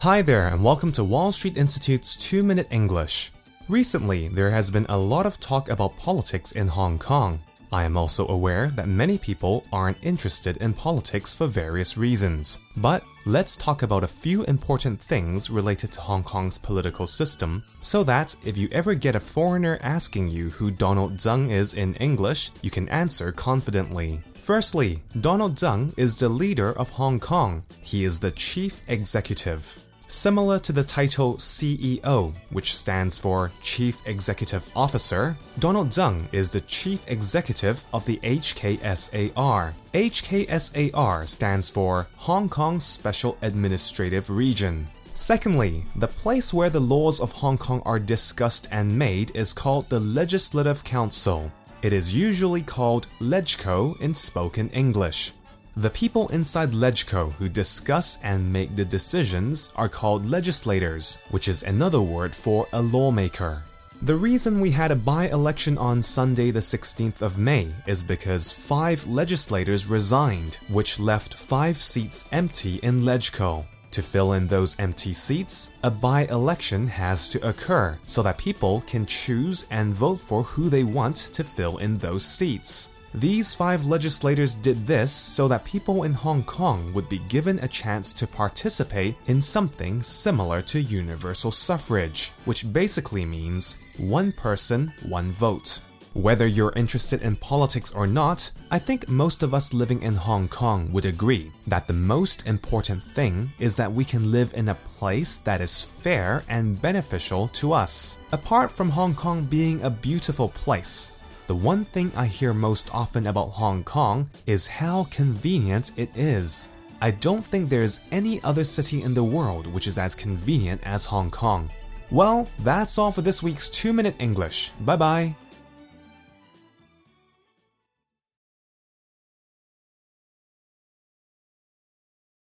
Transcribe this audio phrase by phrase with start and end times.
[0.00, 3.32] Hi there, and welcome to Wall Street Institute's 2 Minute English.
[3.66, 7.40] Recently, there has been a lot of talk about politics in Hong Kong.
[7.72, 12.60] I am also aware that many people aren't interested in politics for various reasons.
[12.76, 18.04] But let's talk about a few important things related to Hong Kong's political system so
[18.04, 22.50] that if you ever get a foreigner asking you who Donald Tsang is in English,
[22.60, 24.20] you can answer confidently.
[24.34, 27.64] Firstly, Donald Tsang is the leader of Hong Kong.
[27.80, 29.82] He is the chief executive.
[30.08, 36.60] Similar to the title CEO, which stands for Chief Executive Officer, Donald Tsang is the
[36.60, 39.72] Chief Executive of the HKSAR.
[39.92, 44.86] HKSAR stands for Hong Kong Special Administrative Region.
[45.14, 49.88] Secondly, the place where the laws of Hong Kong are discussed and made is called
[49.88, 51.50] the Legislative Council.
[51.82, 55.32] It is usually called LegCo in spoken English.
[55.78, 61.62] The people inside LegCo who discuss and make the decisions are called legislators, which is
[61.64, 63.62] another word for a lawmaker.
[64.00, 68.50] The reason we had a by election on Sunday, the 16th of May, is because
[68.50, 73.66] five legislators resigned, which left five seats empty in LegCo.
[73.90, 78.82] To fill in those empty seats, a by election has to occur so that people
[78.86, 82.92] can choose and vote for who they want to fill in those seats.
[83.16, 87.68] These five legislators did this so that people in Hong Kong would be given a
[87.68, 95.32] chance to participate in something similar to universal suffrage, which basically means one person, one
[95.32, 95.80] vote.
[96.12, 100.46] Whether you're interested in politics or not, I think most of us living in Hong
[100.48, 104.74] Kong would agree that the most important thing is that we can live in a
[104.74, 108.18] place that is fair and beneficial to us.
[108.32, 111.12] Apart from Hong Kong being a beautiful place,
[111.46, 116.70] the one thing I hear most often about Hong Kong is how convenient it is.
[117.00, 121.04] I don't think there's any other city in the world which is as convenient as
[121.04, 121.70] Hong Kong.
[122.10, 124.72] Well, that's all for this week's 2 Minute English.
[124.80, 125.36] Bye bye.